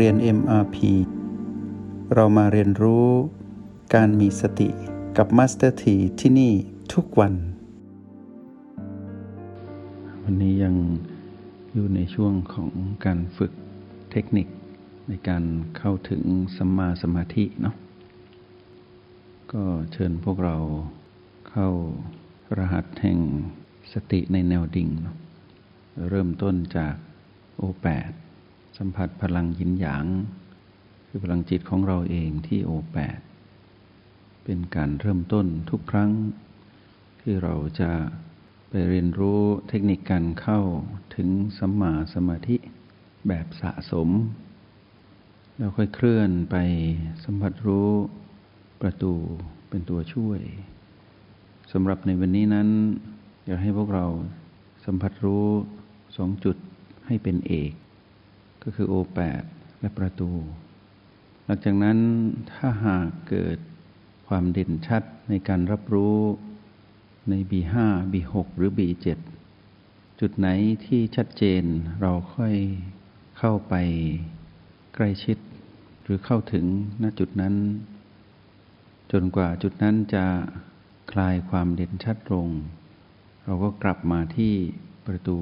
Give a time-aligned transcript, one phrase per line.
[0.00, 0.76] เรียน MRP
[2.14, 3.08] เรามาเรียนรู้
[3.94, 4.68] การมีสติ
[5.16, 6.52] กับ Master T ที่ที่นี่
[6.94, 7.34] ทุกวัน
[10.22, 10.74] วันนี้ยัง
[11.72, 12.70] อยู่ในช่วงของ
[13.04, 13.52] การฝึก
[14.12, 14.46] เทคนิค
[15.08, 15.44] ในการ
[15.78, 16.22] เข้าถึง
[16.56, 17.74] สัมมาสมาธิเนาะ
[19.52, 20.56] ก็เชิญพวกเรา
[21.50, 21.68] เข้า
[22.58, 23.18] รหัสแห่ง
[23.92, 25.16] สติในแนวดิ่งเนาะ
[26.10, 26.94] เริ่มต้นจาก
[27.56, 28.10] โอแปด
[28.76, 30.06] สัมผัสพลังยินหยาง
[31.06, 33.18] คือพลังจิตของเราเองที่โอแปด
[34.44, 36.10] เป็นการเริ่มต้นทุกครั้ง
[37.20, 37.90] ที่เราจะ
[38.68, 40.60] ไปเรียนรู้เทคนิคการเข้า
[41.16, 41.28] ถึง
[41.58, 42.56] สัมมาสมาธิ
[43.28, 44.08] แบบสะสม
[45.56, 46.56] แล้วค่อยเคลื่อนไป
[47.24, 47.90] สัมผัสรู้
[48.80, 49.14] ประตู
[49.68, 50.40] เป็นตัวช่วย
[51.72, 52.68] สำหรับในวันนี้นั้น
[53.46, 54.06] อยากให้พวกเรา
[54.84, 55.46] สัมผัสรู้
[56.16, 56.56] สองจุด
[57.06, 57.72] ให้เป็นเอก
[58.64, 59.42] ก็คือโอแปด
[59.80, 60.30] และประตู
[61.44, 61.98] หลังจากนั้น
[62.52, 63.58] ถ้าหากเกิด
[64.28, 66.18] ความเด่นชัดในการรับรู้
[67.30, 67.74] ใน B5
[68.12, 69.06] B6 หรือ B7
[70.20, 70.48] จุดไหน
[70.86, 71.64] ที่ชัดเจน
[72.00, 72.54] เราค่อย
[73.38, 73.74] เข้าไป
[74.94, 75.38] ใกล้ชิด
[76.02, 76.64] หรือเข้าถึง
[77.02, 77.54] ณจุดนั้น
[79.12, 80.24] จนกว่าจุดนั้นจะ
[81.12, 82.48] คลายความเด่นชัดลง
[83.44, 84.54] เราก็กลับมาที่
[85.06, 85.38] ประตู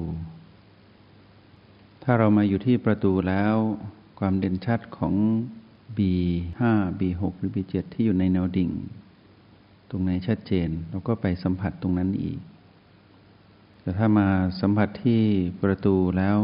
[2.03, 3.55] ถ้าเรามาอยู่ที่ประตูแล้ว
[4.19, 5.13] ความเด่นชัดของ
[5.97, 6.61] B5
[6.99, 8.69] B6 หรือ B7 ที่อยู่ในแนวดิ่ง
[9.89, 12.39] ตรงไหนชัดเจน เราก็ไปสัมผัสตรงนั้นอีก
[13.81, 14.27] แต่ถ้ามา
[14.61, 15.21] สัมผัสที่
[15.61, 16.39] ประตูแล้ว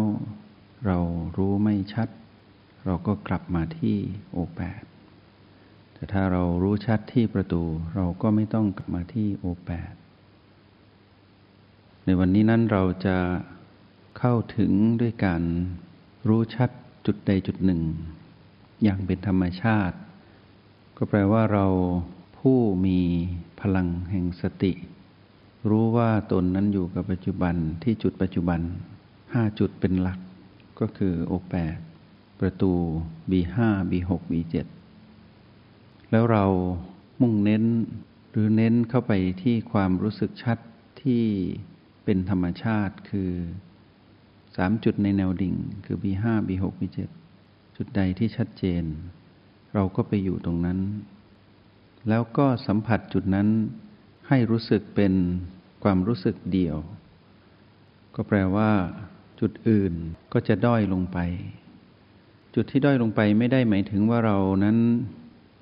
[0.85, 0.97] เรา
[1.37, 2.07] รู้ไม่ชัด
[2.85, 3.95] เราก็กลับมาที่
[4.31, 4.83] โอแปด
[5.93, 7.63] แต่ถ้าเรารู้ชัดที่ประตู
[7.95, 9.93] เราก็ไม่ต้องกลับมาที่โอแปด
[12.05, 13.17] ในวันนี้นั้นเราจะ
[14.23, 15.43] เข้าถึงด้วยการ
[16.27, 16.69] รู้ชัด
[17.05, 17.81] จุดใดจุดหนึ่ง
[18.83, 19.97] อย่างเป็นธรรมชาติ
[20.97, 21.65] ก็แปลว่าเรา
[22.39, 22.99] ผู้มี
[23.61, 24.73] พลังแห่งสติ
[25.69, 28.61] รู้ว่าตนนั้นอยู่กับปัจจุบันที่จุดปัจจุบัน
[29.33, 30.19] ห้าจุดเป็นหลัก
[30.79, 31.77] ก็คือโอแปด
[32.39, 32.73] ประตู
[33.31, 33.55] B5
[33.91, 34.55] B6 B7
[36.11, 36.45] แล้วเรา
[37.21, 37.63] มุ่งเน้น
[38.29, 40.57] หรือเน้นเข้าไปที่ความรู้สึกชัด
[41.01, 41.23] ที่
[42.03, 43.31] เป็นธรรมชาติคือ
[44.63, 45.55] สามจุดในแนวดิ่ง
[45.85, 46.97] คือ B5 B6 B7
[47.77, 48.83] จุดใดที่ชัดเจน
[49.73, 50.79] เราก็ไปอยู่ตรงนั้น
[52.09, 53.47] แล้วก็สัมผัสจุดนั้น
[54.27, 55.13] ให้รู้สึกเป็น
[55.83, 56.77] ความรู้สึกเดี่ยว
[58.15, 58.71] ก็แปลว่า
[59.39, 59.93] จุดอื่น
[60.33, 61.17] ก็จะด้อยลงไป
[62.55, 64.77] จุดที่ด้อยลงไปไม่ได้หมายถึงว่าเรานั้น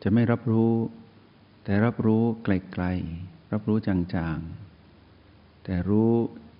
[0.03, 0.73] จะไม่รับรู้
[1.63, 6.11] แต่รับรู้ไกลๆ รับรู้จางๆ แต่รู้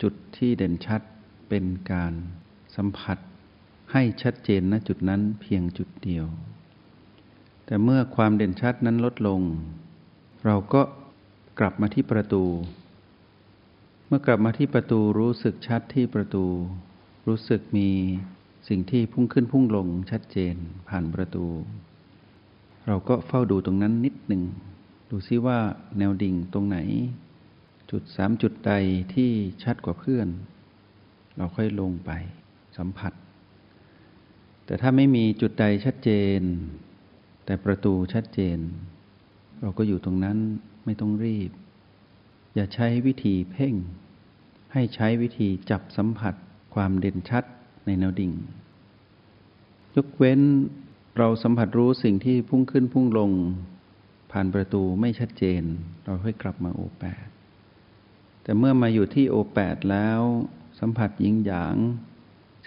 [0.02, 1.02] จุดที่เด่นชัด
[1.50, 2.14] เป็นการ
[2.76, 3.18] สัมผัส
[3.92, 6.26] ให้ชัดเจนณจุดนั้นเพียงจุดเดียว
[7.66, 9.42] แต่เมื่อความเด่นชัดนั้นลดลง
[10.46, 10.82] เราก็
[11.60, 12.44] กลับมาที่ประตู
[14.08, 16.46] เมื่อกลับมาที่ประตูรู้สึกชัดที่ประตู
[17.28, 17.90] รู้สึกมี
[18.68, 20.56] สิ่งที่พุ่งขึ้นพุ่งลงชัดเจน
[20.88, 21.46] ผ่านประตู
[22.88, 24.44] เราก็เฝ้าดูตรงนั้นนิดหนึ่ง
[25.10, 25.60] ดูซิว่า
[25.98, 26.78] แนวดิ่งตรงไหน
[27.92, 28.74] จุดสามจุดใด
[29.14, 29.30] ที่
[29.64, 30.28] ชัดกว่าเพื่อน
[31.38, 32.12] เราค่อยลงไป
[32.78, 33.14] สัมผัส
[34.66, 36.10] แต่ถ้าไม่มีจุดใดชัดเจ
[36.40, 36.42] น
[37.46, 38.58] แต่ประตูชัดเจน
[39.62, 40.38] เราก็อยู่ตรงนั้น
[40.86, 41.52] ไม่ต้องรีบ
[42.56, 43.74] อย่าใช้วิธีเพ่ง
[44.74, 46.34] ให้ใช้วิธีจับสัมผัส
[46.76, 47.44] ความเด่นชัด
[47.86, 48.34] ในแนวดิ่ง
[49.96, 50.42] ยกเว้น
[51.18, 53.32] เราสัมผัสรู้สิ่งที่พุ่งขึ้นพุ่งลง
[54.32, 55.64] ผ่านประตูไม่ชัดเจน
[56.04, 57.28] เราค่อยกลับมาโอแปด
[58.44, 60.22] แต่เมื่อมาอยู่ที่โอแปดแล้ว
[60.80, 61.76] สัมผัสหยิงหยาง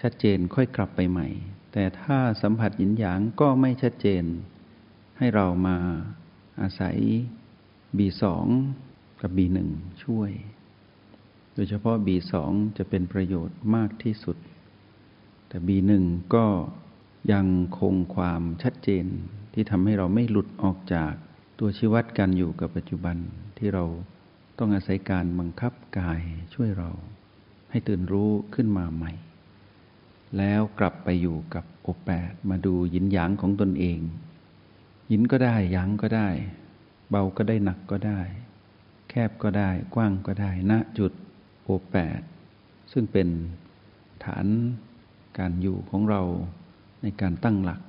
[0.01, 1.27] ชัดเจนค่อยกลับไปใหม่
[1.71, 4.23] แต่ถ้าสัมผัสหยินหยางก็ไม่ชัดเจน
[5.17, 5.77] ให้เรามา
[6.61, 6.97] อาศัย
[7.97, 8.23] B2
[9.21, 9.57] กับ B1
[10.03, 10.31] ช่วย
[11.53, 12.33] โดยเฉพาะ B2
[12.77, 14.37] จะเป็นประโยชน์มากที่สุด
[15.47, 15.91] แต่ B1
[16.35, 16.45] ก็
[17.33, 17.47] ยัง
[17.79, 19.05] คงความชัดเจน
[19.53, 21.13] ที่ทำให้เราไม่หลุดออกจาก
[21.59, 23.17] ตัวชีวัดการอยู่กับปัจจุบัน
[23.57, 23.85] ที่เรา
[24.59, 26.21] ต้องอาศัยการบังคับกาย
[26.53, 26.91] ช่วยเรา
[27.71, 29.11] ให้ตื่นรู้ขึ้นมาใหม่
[30.37, 33.99] แล้วกลับไปอยู่กับโอแปดมาดูยินหยางของตนเอง
[35.11, 36.29] ยินก็ได้ยังก็ได้
[37.09, 38.19] เบาก็ได้หนักก็ได้
[39.09, 41.11] แคบก็ได้กว้างก็ได้ณจุด
[41.63, 42.21] โอแปด
[42.91, 43.27] ซึ่งเป็น
[44.25, 44.47] ฐาน
[45.37, 46.21] การอยู่ของเรา
[47.01, 47.81] ในการตั้งหลัก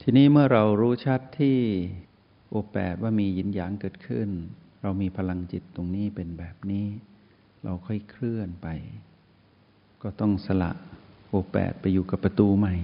[0.00, 1.58] ทีนี้เมื่อเรารู้ชัดที่
[2.48, 4.28] โอแปดว่ามียินหยางเกิดขึ้น
[4.82, 6.86] เรามีพลังจิตตรงนี้เป็นแบบนี้
[7.64, 8.68] เราค่อยเคลื่อนไป
[10.02, 10.72] ก็ต้องสละ
[11.28, 12.74] โอแปดไปอยู่กับประตูใหม่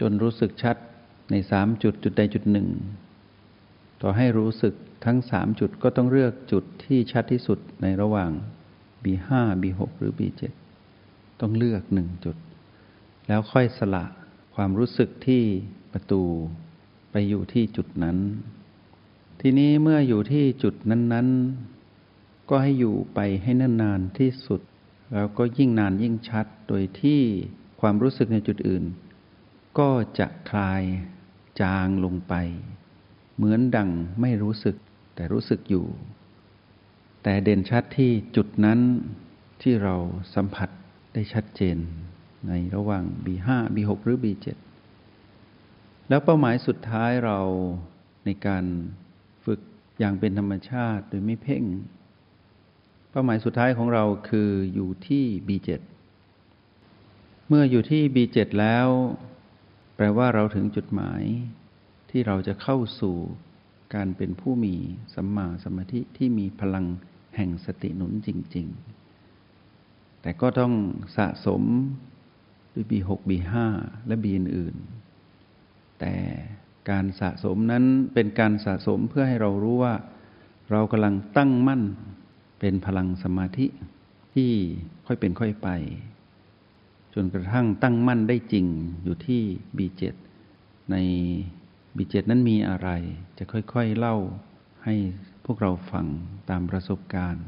[0.00, 0.76] จนรู้สึกชัด
[1.30, 2.68] ในสามจุดจุดใดจุดหนึ่ง
[4.02, 4.74] ต่อให้รู้สึก
[5.04, 8.30] ทั้งสามจุดก็ต้องเลือกจุดที่ชัดที่สุดในระหว่าง
[9.04, 9.28] B5
[9.62, 10.42] B6 หรือ B7
[11.40, 12.36] ต้องเลือกหนึ่งจุด
[13.26, 14.04] แล้วค่อยสละ
[14.54, 15.42] ความรู้สึกที่
[15.92, 16.22] ประตู
[17.10, 18.18] ไปอยู่ที่จุดนั้น
[19.40, 21.75] ทีนี้เมื่ออยู่ที่จุดนั้น ๆ
[22.48, 23.52] ก็ให้อยู่ไปให้
[23.82, 24.60] นานที่สุด
[25.14, 27.20] แล้วก็ยิ่งนานยิ่งชัด โดยที่
[27.80, 28.84] ความรู้สึกในจุดอื่น
[29.78, 30.82] ก็จะคลาย
[31.60, 32.34] จางลงไป
[33.36, 33.90] เหมือนดัง
[34.20, 34.76] ไม่รู้สึก
[35.14, 35.86] แต่รู้สึกอยู่
[37.22, 38.80] แต่เด่นชัดที่จุดนั้น
[39.62, 39.94] ที่เรา
[40.34, 40.68] สัมผัส
[41.14, 41.76] ได้ชัดเจน
[42.48, 44.46] ในระหว่าง B5 B6 หรือ B7
[46.08, 47.40] แล้วเป้าหมายสุดท้ายเรา
[48.24, 48.64] ในการ
[49.44, 49.60] ฝึก
[49.98, 51.62] อย่างเป็นธรรมชาติโดยไม่เพ่ง
[53.18, 55.70] ป้าหมายสุดท้ายของเราคืออยู่ที่ B7
[57.48, 58.88] เมื่ออยู่ที่ B7 แล้ว
[59.96, 61.22] แปลว่าเราถึงจุดหมาย
[62.10, 63.16] ที่เราจะเข้าสู่
[63.94, 64.74] การเป็นผู้มี
[65.14, 66.86] สัมมาสมาธิที่มีพลัง
[67.36, 68.66] แห่งสติหนุนจริง
[69.44, 70.74] ๆ แต่ก็ต้อง
[71.16, 71.62] สะสม
[72.72, 73.52] ด้วย B6 B5
[74.06, 76.14] และ B อื่นๆ แต่
[76.90, 77.84] การสะสมนั้น
[78.14, 79.94] เป็นการสะสมเพื่อให้เรารู้ว่า
[80.70, 81.84] เรากำลังตั้งมั่น
[82.58, 83.66] เป็นพลังสมาธิ
[84.34, 84.52] ที่
[85.06, 85.68] ค่อยเป็นค่อยไป
[87.14, 88.66] จนกระทั่งตั้งมั่นได้จริง
[89.04, 89.42] อยู่ที่
[89.76, 90.02] B7
[90.90, 90.96] ใน
[91.96, 92.88] B7 นั้นมีอะไร
[93.38, 94.16] จะค่อยๆเล่า
[94.84, 94.94] ให้
[95.44, 96.06] พวกเราฟัง
[96.50, 97.46] ตามประสบการณ์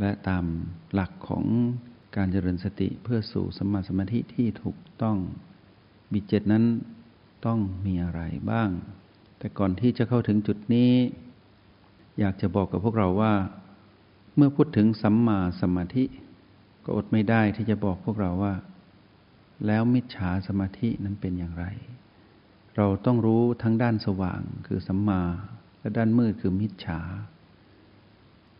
[0.00, 0.44] และตาม
[0.92, 1.44] หลักของ
[2.16, 5.16] การเจริญสติเพื่อสู่สมาสมาธิที่ถูกต้อง
[6.12, 6.64] B7 นั้น
[7.46, 8.20] ต้องมีอะไร
[8.50, 8.68] บ้าง
[9.38, 10.92] แต่ก่อนที่จะเข้าถึงจุดนี้
[12.18, 13.34] อยากจะบอกกับพวกเราว่า
[14.36, 16.04] เมื่อพูดถึงสัมมาสมาธิ
[16.84, 18.54] ก็อดไม่ได้ที่จะบอกพวกเราว่า
[19.66, 21.64] แล้วมิจฉาสมาธินั้นเป็นอย่างไร
[22.76, 25.22] เราต้องรู้ทั้งด้านสว่างคือสัมมา
[25.80, 27.00] และด้านมืดคือมิจฉา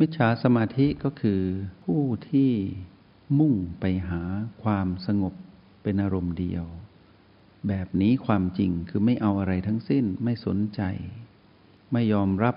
[0.00, 1.40] มิจฉาสมาธิก็คือ
[1.84, 2.50] ผู้ที่
[3.38, 4.22] มุ่งไปหา
[4.62, 5.34] ความสงบ
[5.82, 6.64] เป็นอารมณ์เดียว
[7.68, 10.82] แบบนี้ความจริงคือไม่เอาอะไรทั้งสิ้นไม่สนใจ
[11.92, 12.56] ไม่ยอมรับ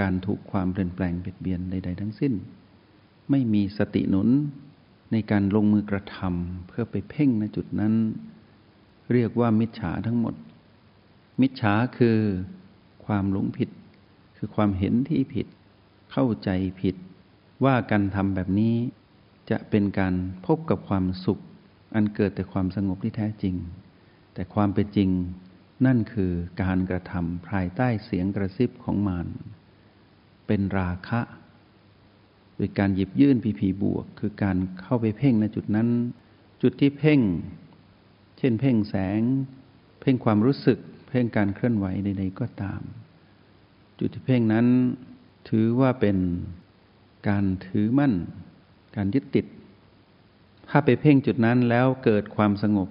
[0.00, 2.32] การถูกความเปลี่ยนแปลงเบียดเบียนใด ๆ ทั้งสิ้น
[3.30, 4.28] ไม่มีสติหนุน
[5.12, 7.94] ในการลงมือกระทำเพื่อไปเพ่งในจุดนั้น
[9.12, 10.34] เรียกว่ามิจฉาทั้งหมด
[11.40, 12.18] มิจฉาคือ
[13.06, 13.68] ความหลงผิด
[14.36, 15.46] คือความเห็นที่ผิด
[16.12, 16.50] เข้าใจ
[16.80, 16.96] ผิด
[17.64, 18.74] ว่าการทำแบบนี้
[19.50, 20.14] จะเป็นการ
[20.46, 21.42] พบกับความสุข
[21.94, 23.54] อันเกิดแต่ความสงบที่แท้จริง
[24.34, 25.10] แต่ความเป็นจริง
[25.86, 26.32] นั่นคือ
[26.62, 29.26] การกระทำภายใต้เสียงกระซิบของมาร
[30.46, 31.20] เป็นราคะ
[32.56, 35.88] โดยการหยิบยื่นพีพีบวก คือการเข้าไปเพ่งในจุดนั้น
[36.62, 37.20] จุดที่เพ่ง
[38.38, 39.20] เช่นเพ่งแสง
[40.00, 42.80] เพ่งความรู้สึก เพ่งการเคลื่อนไหวใดๆก็ตาม
[43.98, 44.66] จุดที่เพ่งนั้น
[45.48, 46.18] ถือว่าเป็น
[47.28, 48.14] การถือมั่น
[48.96, 49.46] การยึดติด
[50.68, 52.88] ถ้าไปเพ่งจุดนั้นแล้วเกิดความสงบ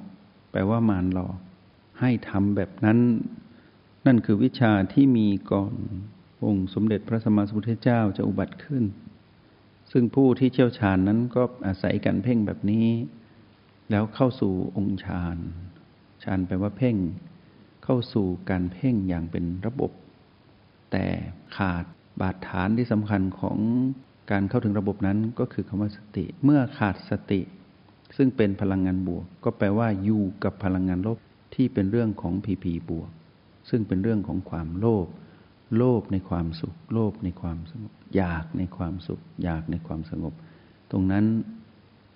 [0.52, 1.38] แปลว่ามารหลอก
[2.00, 3.00] ให้ทำแบบนั้น
[4.06, 5.74] นั่นคือวิชาที่มีก่อน
[6.46, 8.84] องค์สมเด็จพระสัมมาสัมพุทธเจ้าจะอุบัติขึ้น
[9.92, 12.88] ซึ่งผู้ที่เชี่ยวชาญนั้นก็อาศัยการเพ่งแบบนี้
[13.92, 15.38] แล้วเข้าสู่องค์ฌาน
[16.24, 16.96] ฌานแปลว่าเพ่ง
[17.84, 19.92] เข้าสู่การเพ่งอย่างเป็นระบบ
[20.92, 21.06] แต่
[21.56, 21.86] ขาด
[22.22, 23.58] บาดฐานที่สำคัญของ
[24.32, 27.42] การเข้าถึงระบบนั้นก็คือคำว่าสติ เมื่อขาดสติ
[28.18, 31.18] ซึ่งเป็นพลังงานบวก ก็แปลว่าอยู่กับพลังงานลบ
[31.56, 33.10] ที่เป็นเรื่องของพีพีบวก
[33.70, 35.08] ซึ่งเป็นเรื่องของความโลภ
[35.78, 40.34] โลภในความสุข โลภในความสงบ อยากในความสุข อยากในความสงบ
[40.92, 41.26] ตรงนั้น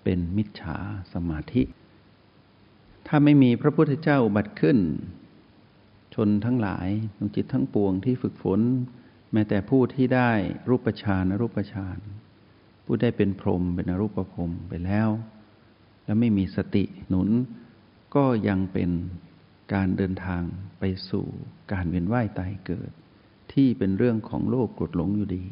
[0.03, 0.77] เป็นมิจฉา
[1.13, 1.63] สมาธิ
[3.07, 4.77] ถ้าไม่มีพระพุทธเจ้าอุบัติขึ้น
[6.15, 6.87] ชนทั้งหลาย
[7.17, 8.59] ดวงจิตทั้งปวงที่ฝึกฝน
[9.33, 10.31] แม้แต่ผู้ที่ได้
[10.69, 11.97] รูปฌานอรูปฌาน
[12.85, 15.09] ผู้ได้เป็นพรหมเป็นอรูปพรหมไปแล้ว
[16.05, 17.29] และไม่มีสติหนุน
[18.15, 18.89] ก็ยังเป็น
[19.73, 20.43] การเดินทาง
[20.79, 21.25] ไปสู่
[21.71, 22.91] การเวียนว่ายตายเกิด
[23.53, 25.45] ที่เป็นเรื่องของโลกกดหลงอยู่ดี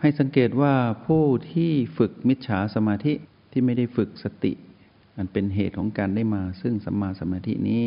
[0.00, 0.74] ให้สังเกตว่า
[1.06, 3.12] ผู้ที่ฝึกมิจฉาสมาธิ
[3.50, 4.52] ที่ไม่ได้ฝึกสติ
[5.16, 7.84] มันเป็นเหตุของการได้มาซึ่งสัมมาสมาธินี้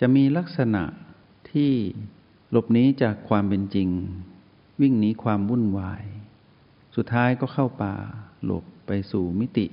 [0.00, 0.84] จะมีลักษณะ
[1.50, 1.72] ที่
[2.50, 3.88] หลบหนีจากความเป็นจริง
[4.80, 6.02] วิ่งหนีความวุ่นวาย
[6.96, 7.94] สุดท้ายก็เข้าป่า
[8.44, 9.66] หลบไปสู่มิติ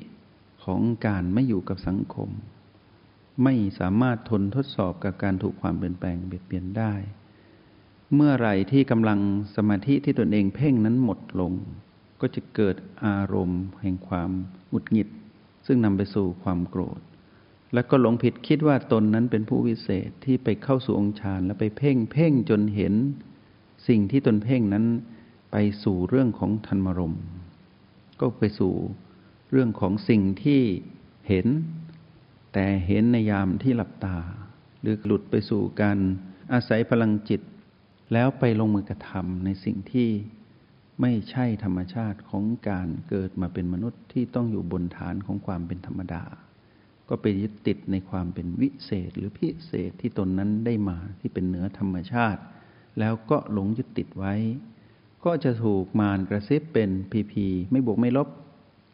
[0.64, 2.30] ของการไม่อยู่กับสังคม
[3.44, 6.94] ไม่สามารถทนทดสอบกับการถูกความเปลี่ยนแปลงเบียดเบียนได้
[8.16, 9.20] เมื่อไรที่กำลัง
[9.56, 11.54] สมาธิที่ตนเองเพ่งนั้นหมดลง
[12.22, 14.32] ก็จะเกิดอารมณ์แห่งความ
[14.70, 15.10] หงุดหงิด
[15.68, 17.00] ซึ่งนำไปสู่ความโกรธ
[17.74, 22.94] แล้วก็หลงผิดคิดว่าตนนั้นเป็นผู้วิเศษที่ไปเข้าสู่องค์ฌานแล้วไปเพ่งเพ่งจนเห็น
[23.88, 24.86] สิ่งที่ตนเพ่งนั้น
[25.52, 27.16] ไปสู่เรื่องของธรรมรม
[28.20, 28.74] ก็ไปสู่
[29.52, 30.62] เรื่องของสิ่งที่
[31.28, 31.48] เห็น
[32.54, 34.18] แต่เห็นในยามที่หลับตา
[34.82, 35.98] หรือหลุดไปสู่การ
[36.54, 37.42] อาศัยพลังจิต
[38.14, 40.10] แล้วไปลงมือกระทำในสิ่งที่
[41.02, 46.24] ไม่ใช่ธรรมชาติของการเกิดมาเป็นมนุษย์ที่ต้องอยู่บนฐานของความเป็นธรรมดา
[47.10, 52.42] ก็ไปยึดติดในความเป็นวิเศษหรือพิเศษที่ตนนั้นได้มาที่เป็นเหนือธรรมชาติ
[53.00, 54.34] แล้วก็หลงยึดติดไว้
[55.26, 58.30] ก็จะถูกมารกระซิบเป็นพีพีไม่บวกไม่ลบ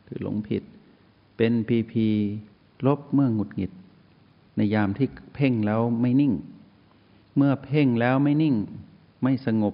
[0.07, 0.63] คือหลงผิด
[1.37, 2.07] เป็นพีพี
[2.85, 3.71] ลบเมื่อหงุดหงิด
[4.57, 6.33] ในยามที่เพ่งแล้วไม่นิ่ง
[7.37, 8.55] เมื่อเพ่งแล้วไม่นิ่ง
[9.23, 9.73] ไม่สงบ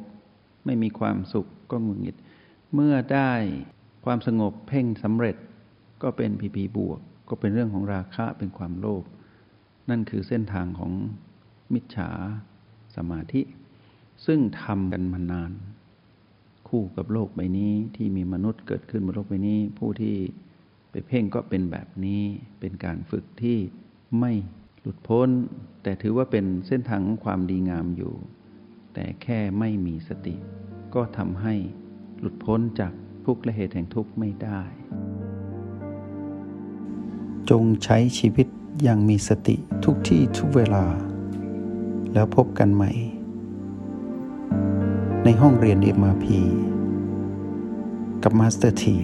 [0.66, 2.16] ไม่มีความสุขก็หงุดหงิด
[2.74, 3.32] เมื่อได้
[4.06, 5.36] ความสงบเพ่งสำเร็จ
[6.02, 9.04] ก็เป็นพีพีบวก ก็เป็นเรื่องของราคะเป็นความโลภ
[9.90, 10.92] นั่นคือเส้นทางของ
[11.74, 12.10] มิจฉา
[12.96, 13.42] สมาธิ
[14.26, 15.52] ซึ่งทำกันมานาน
[16.68, 20.16] คู่กับโลกใบนี้ที่มีมนุษย์เกิดขึ้นบนโลกใบนี้ ผู้ที่
[20.92, 22.22] ไปเพ่งก็เป็นแบบนี้
[22.60, 23.58] เป็นการฝึกที่
[24.20, 24.32] ไม่
[24.82, 25.30] หลุดพ้น
[25.84, 28.14] แต่ถือว่าเป็นเส้นทางของความดีงามอยู่
[28.94, 30.36] แต่แค่ไม่มีสติ
[30.94, 31.56] ก็ทำให้
[32.20, 32.94] หลุดพ้นจาก
[33.26, 34.62] ทุกข์และเหตุแห่งทุกข์ไม่ได้
[37.50, 38.48] จงใช้ชีวิต
[38.84, 39.56] อย่างมีสติ
[39.86, 40.86] ทุกที่ทุกเวลา
[42.14, 42.92] แล้วพบกันใหม่
[45.24, 46.26] ในห้องเรียน MRP
[48.24, 48.98] กับมาสเตอร์ที